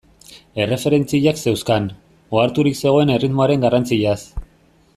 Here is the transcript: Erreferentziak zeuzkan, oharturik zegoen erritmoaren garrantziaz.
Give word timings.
Erreferentziak 0.63 1.41
zeuzkan, 1.43 1.85
oharturik 2.39 2.81
zegoen 2.85 3.13
erritmoaren 3.17 3.67
garrantziaz. 3.67 4.19